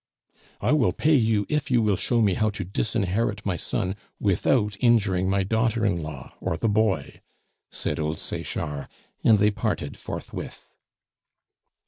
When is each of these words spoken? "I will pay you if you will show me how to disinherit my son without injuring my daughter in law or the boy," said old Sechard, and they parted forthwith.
"I 0.61 0.71
will 0.71 0.93
pay 0.93 1.13
you 1.13 1.45
if 1.47 1.69
you 1.69 1.79
will 1.83 1.95
show 1.95 2.23
me 2.23 2.33
how 2.33 2.49
to 2.57 2.63
disinherit 2.65 3.45
my 3.45 3.55
son 3.55 3.95
without 4.19 4.75
injuring 4.79 5.29
my 5.29 5.43
daughter 5.43 5.85
in 5.85 6.01
law 6.01 6.33
or 6.41 6.57
the 6.57 6.67
boy," 6.67 7.21
said 7.69 7.99
old 7.99 8.17
Sechard, 8.17 8.87
and 9.23 9.37
they 9.37 9.51
parted 9.51 9.97
forthwith. 9.97 10.73